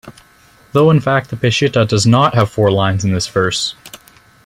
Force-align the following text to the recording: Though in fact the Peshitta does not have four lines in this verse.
Though 0.71 0.89
in 0.89 0.99
fact 0.99 1.29
the 1.29 1.35
Peshitta 1.35 1.87
does 1.87 2.07
not 2.07 2.33
have 2.33 2.49
four 2.49 2.71
lines 2.71 3.05
in 3.05 3.13
this 3.13 3.27
verse. 3.27 3.75